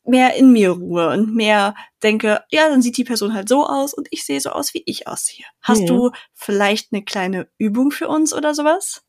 [0.05, 3.93] mehr in mir ruhe und mehr denke, ja, dann sieht die Person halt so aus
[3.93, 5.45] und ich sehe so aus, wie ich aussehe.
[5.61, 5.87] Hast ja.
[5.87, 9.03] du vielleicht eine kleine Übung für uns oder sowas?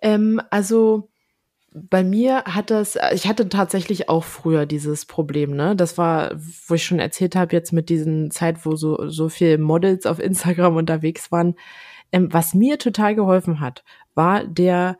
[0.00, 1.10] Ähm, also
[1.90, 5.76] bei mir hat das, ich hatte tatsächlich auch früher dieses Problem, ne?
[5.76, 6.32] Das war,
[6.66, 10.18] wo ich schon erzählt habe, jetzt mit diesen Zeit, wo so, so viel Models auf
[10.18, 11.54] Instagram unterwegs waren.
[12.12, 14.98] Ähm, was mir total geholfen hat, war der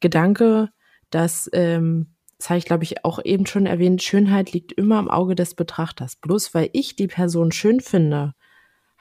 [0.00, 0.70] Gedanke,
[1.10, 5.10] dass, ähm, das habe ich, glaube ich, auch eben schon erwähnt, Schönheit liegt immer im
[5.10, 6.16] Auge des Betrachters.
[6.16, 8.34] Bloß weil ich die Person schön finde,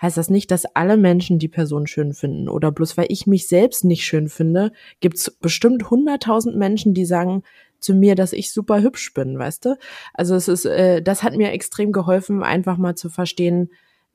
[0.01, 2.49] heißt das nicht, dass alle Menschen die Person schön finden.
[2.49, 7.43] Oder bloß weil ich mich selbst nicht schön finde, gibt's bestimmt hunderttausend Menschen, die sagen
[7.79, 9.77] zu mir, dass ich super hübsch bin, weißt du?
[10.13, 13.71] Also es ist, äh, das hat mir extrem geholfen, einfach mal zu verstehen,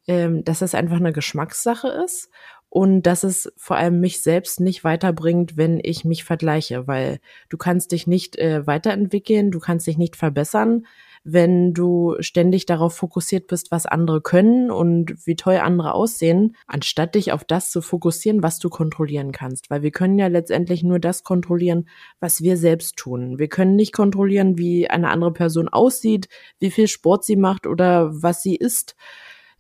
[0.07, 2.31] ähm, dass es einfach eine Geschmackssache ist
[2.69, 7.19] und dass es vor allem mich selbst nicht weiterbringt, wenn ich mich vergleiche, weil
[7.49, 10.87] du kannst dich nicht äh, weiterentwickeln, du kannst dich nicht verbessern,
[11.29, 17.17] wenn du ständig darauf fokussiert bist, was andere können und wie toll andere aussehen, anstatt
[17.17, 19.69] dich auf das zu fokussieren, was du kontrollieren kannst.
[19.69, 21.89] Weil wir können ja letztendlich nur das kontrollieren,
[22.21, 23.41] was wir selbst tun.
[23.41, 26.29] Wir können nicht kontrollieren, wie eine andere Person aussieht,
[26.61, 28.95] wie viel Sport sie macht oder was sie isst.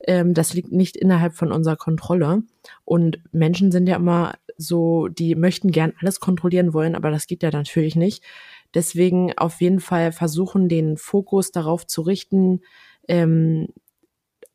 [0.07, 2.45] Ähm, das liegt nicht innerhalb von unserer Kontrolle.
[2.85, 7.43] Und Menschen sind ja immer so, die möchten gern alles kontrollieren wollen, aber das geht
[7.43, 8.23] ja natürlich nicht.
[8.77, 12.61] Deswegen auf jeden Fall versuchen, den Fokus darauf zu richten,
[13.09, 13.69] ähm,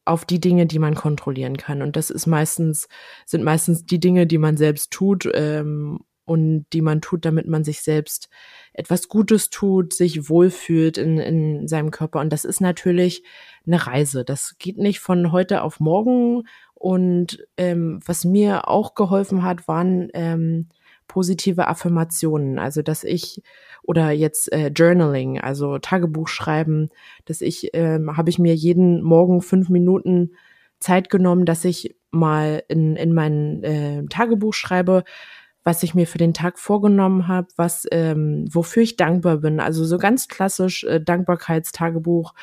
[0.05, 1.81] auf die Dinge, die man kontrollieren kann.
[1.81, 2.87] Und das ist meistens,
[3.25, 7.63] sind meistens die Dinge, die man selbst tut ähm, und die man tut, damit man
[7.63, 8.29] sich selbst
[8.73, 12.19] etwas Gutes tut, sich wohlfühlt in, in seinem Körper.
[12.19, 13.23] Und das ist natürlich
[13.65, 14.23] eine Reise.
[14.23, 16.43] Das geht nicht von heute auf morgen.
[16.75, 20.69] Und ähm, was mir auch geholfen hat, waren ähm,
[21.11, 22.57] positive Affirmationen.
[22.57, 23.43] Also, dass ich
[23.83, 26.89] oder jetzt äh, Journaling, also Tagebuch schreiben,
[27.25, 30.31] dass ich, ähm, habe ich mir jeden Morgen fünf Minuten
[30.79, 35.03] Zeit genommen, dass ich mal in, in mein äh, Tagebuch schreibe,
[35.65, 39.59] was ich mir für den Tag vorgenommen habe, was ähm, wofür ich dankbar bin.
[39.59, 42.33] Also so ganz klassisch äh, Dankbarkeitstagebuch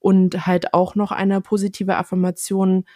[0.00, 2.86] und halt auch noch eine positive Affirmation.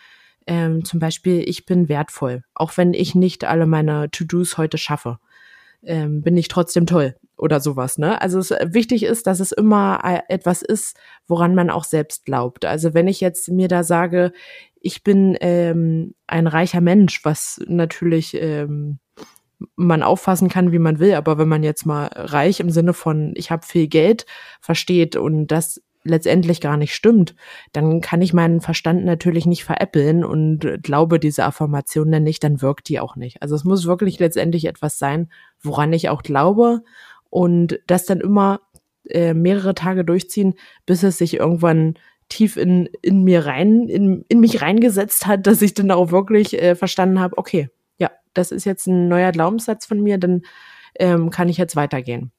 [0.47, 5.19] Ähm, zum Beispiel, ich bin wertvoll, auch wenn ich nicht alle meine To-Dos heute schaffe
[5.83, 7.99] ähm, bin ich trotzdem toll oder sowas.
[7.99, 8.21] Ne?
[8.21, 12.65] Also es, wichtig ist, dass es immer äh, etwas ist, woran man auch selbst glaubt.
[12.65, 14.33] Also wenn ich jetzt mir da sage,
[14.81, 18.99] ich bin ähm, ein reicher Mensch, was natürlich ähm,
[19.77, 23.33] man auffassen kann, wie man will, aber wenn man jetzt mal reich im Sinne von
[23.37, 24.25] ich habe viel Geld
[24.61, 27.35] versteht und das letztendlich gar nicht stimmt,
[27.73, 32.63] dann kann ich meinen Verstand natürlich nicht veräppeln und glaube diese Affirmation dann nicht, dann
[32.63, 33.43] wirkt die auch nicht.
[33.43, 36.83] Also es muss wirklich letztendlich etwas sein, woran ich auch glaube
[37.29, 38.61] und das dann immer
[39.09, 40.55] äh, mehrere Tage durchziehen,
[40.87, 41.95] bis es sich irgendwann
[42.29, 46.61] tief in, in mir rein, in, in mich reingesetzt hat, dass ich dann auch wirklich
[46.61, 50.43] äh, verstanden habe, okay, ja, das ist jetzt ein neuer Glaubenssatz von mir, dann
[50.99, 52.33] ähm, kann ich jetzt weitergehen.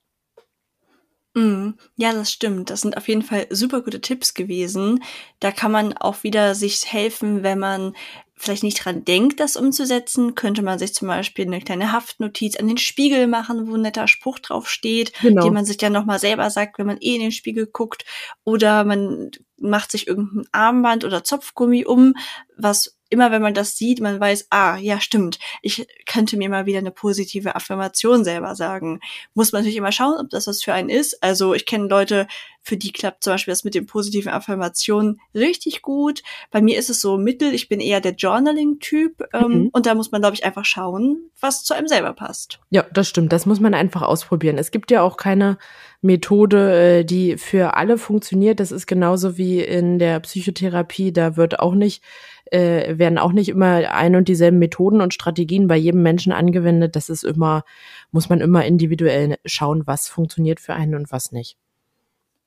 [1.34, 2.70] Mm, ja, das stimmt.
[2.70, 5.04] Das sind auf jeden Fall super gute Tipps gewesen.
[5.40, 7.94] Da kann man auch wieder sich helfen, wenn man
[8.42, 12.68] vielleicht nicht dran denkt, das umzusetzen, könnte man sich zum Beispiel eine kleine Haftnotiz an
[12.68, 15.44] den Spiegel machen, wo ein netter Spruch drauf steht, genau.
[15.44, 18.04] den man sich dann nochmal selber sagt, wenn man eh in den Spiegel guckt.
[18.44, 22.16] Oder man macht sich irgendein Armband oder Zopfgummi um,
[22.58, 26.66] was immer wenn man das sieht, man weiß, ah, ja, stimmt, ich könnte mir mal
[26.66, 29.02] wieder eine positive Affirmation selber sagen.
[29.34, 31.22] Muss man natürlich immer schauen, ob das was für einen ist.
[31.22, 32.28] Also ich kenne Leute,
[32.62, 36.22] für die klappt zum Beispiel das mit den positiven Affirmationen richtig gut.
[36.52, 39.70] Bei mir ist es so mittel, ich bin eher der Journaling-Typ ähm, mhm.
[39.72, 42.60] und da muss man, glaube ich, einfach schauen, was zu einem selber passt.
[42.70, 43.34] Ja, das stimmt.
[43.34, 44.58] Das muss man einfach ausprobieren.
[44.58, 45.58] Es gibt ja auch keine
[46.02, 48.60] Methode, äh, die für alle funktioniert.
[48.60, 51.12] Das ist genauso wie in der Psychotherapie.
[51.12, 52.04] Da wird auch nicht
[52.52, 56.96] äh, werden auch nicht immer ein und dieselben Methoden und Strategien bei jedem Menschen angewendet.
[56.96, 57.64] Das ist immer,
[58.12, 61.58] muss man immer individuell schauen, was funktioniert für einen und was nicht.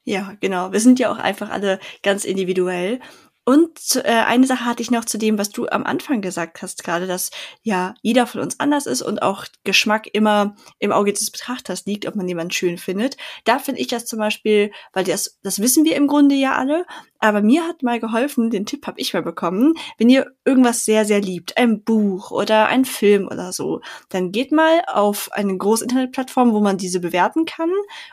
[0.06, 0.72] Ja, genau.
[0.72, 3.00] Wir sind ja auch einfach alle ganz individuell.
[3.44, 6.82] Und äh, eine Sache hatte ich noch zu dem, was du am Anfang gesagt hast,
[6.82, 7.30] gerade, dass
[7.62, 12.06] ja jeder von uns anders ist und auch Geschmack immer im Auge des Betrachters liegt,
[12.06, 13.18] ob man jemanden schön findet.
[13.44, 16.86] Da finde ich das zum Beispiel, weil das, das wissen wir im Grunde ja alle,
[17.18, 21.06] aber mir hat mal geholfen, den Tipp habe ich mal bekommen, wenn ihr irgendwas sehr,
[21.06, 23.80] sehr liebt, ein Buch oder ein Film oder so,
[24.10, 27.70] dann geht mal auf eine große Internetplattform, wo man diese bewerten kann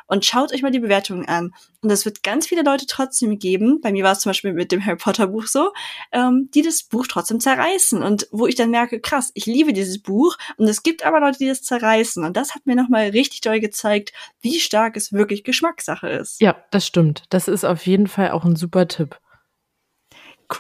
[0.08, 1.54] und schaut euch mal die Bewertungen an.
[1.82, 4.72] Und es wird ganz viele Leute trotzdem geben, bei mir war es zum Beispiel mit
[4.72, 5.72] dem Harry Potter Buch so,
[6.12, 8.02] ähm, die das Buch trotzdem zerreißen.
[8.04, 11.40] Und wo ich dann merke, krass, ich liebe dieses Buch und es gibt aber Leute,
[11.40, 12.24] die das zerreißen.
[12.24, 16.42] Und das hat mir nochmal richtig doll gezeigt, wie stark es wirklich Geschmackssache ist.
[16.42, 17.24] Ja, das stimmt.
[17.30, 19.20] Das ist auf jeden Fall auch ein super Tipp.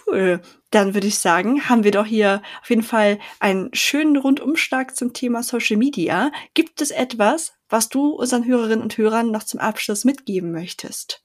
[0.07, 0.41] Cool.
[0.69, 5.13] Dann würde ich sagen, haben wir doch hier auf jeden Fall einen schönen Rundumschlag zum
[5.13, 6.31] Thema Social Media.
[6.53, 11.23] Gibt es etwas, was du unseren Hörerinnen und Hörern noch zum Abschluss mitgeben möchtest?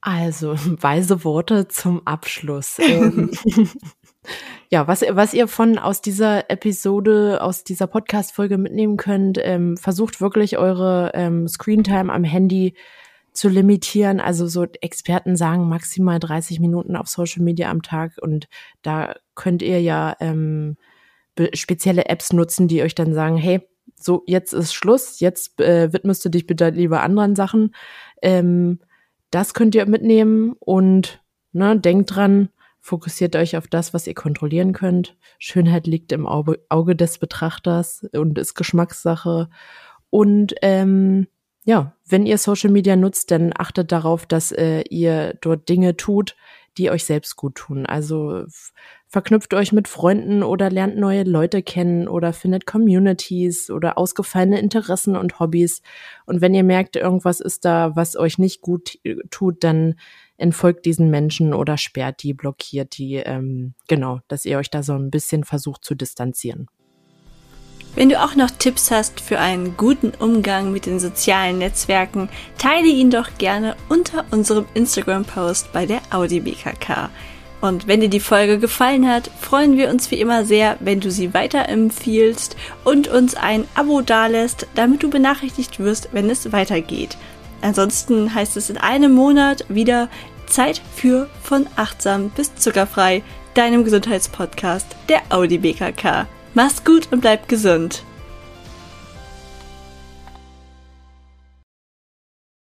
[0.00, 2.78] Also, weise Worte zum Abschluss.
[2.88, 3.30] Ähm,
[4.70, 10.20] ja, was, was ihr von aus dieser Episode, aus dieser Podcast-Folge mitnehmen könnt, ähm, versucht
[10.20, 12.74] wirklich eure ähm, Screentime am Handy
[13.32, 14.20] zu limitieren.
[14.20, 18.48] Also so Experten sagen maximal 30 Minuten auf Social Media am Tag und
[18.82, 20.76] da könnt ihr ja ähm,
[21.54, 26.24] spezielle Apps nutzen, die euch dann sagen, hey, so jetzt ist Schluss, jetzt äh, widmest
[26.24, 27.74] du dich bitte lieber anderen Sachen.
[28.22, 28.80] Ähm,
[29.30, 32.48] das könnt ihr mitnehmen und ne, denkt dran,
[32.80, 35.16] fokussiert euch auf das, was ihr kontrollieren könnt.
[35.38, 39.50] Schönheit liegt im Auge, des Betrachters und ist Geschmackssache.
[40.08, 41.28] Und ähm,
[41.64, 46.36] ja, wenn ihr Social Media nutzt, dann achtet darauf, dass äh, ihr dort Dinge tut,
[46.78, 47.86] die euch selbst gut tun.
[47.86, 48.44] Also
[49.10, 55.16] verknüpft euch mit Freunden oder lernt neue Leute kennen oder findet Communities oder ausgefallene Interessen
[55.16, 55.82] und Hobbys.
[56.26, 59.96] Und wenn ihr merkt, irgendwas ist da, was euch nicht gut äh, tut, dann
[60.36, 63.16] entfolgt diesen Menschen oder sperrt die, blockiert die.
[63.16, 66.68] Ähm, genau, dass ihr euch da so ein bisschen versucht zu distanzieren.
[67.96, 72.86] Wenn du auch noch Tipps hast für einen guten Umgang mit den sozialen Netzwerken, teile
[72.86, 77.10] ihn doch gerne unter unserem Instagram-Post bei der Audi BKK.
[77.60, 81.10] Und wenn dir die Folge gefallen hat, freuen wir uns wie immer sehr, wenn du
[81.10, 87.18] sie weiterempfiehlst und uns ein Abo dalässt, damit du benachrichtigt wirst, wenn es weitergeht.
[87.60, 90.08] Ansonsten heißt es in einem Monat wieder
[90.46, 93.22] Zeit für von achtsam bis zuckerfrei,
[93.54, 96.26] deinem Gesundheitspodcast der Audi BKK.
[96.54, 98.04] Mach's gut und bleib gesund.